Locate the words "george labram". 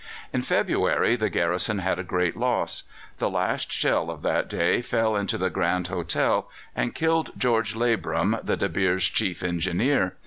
7.37-8.43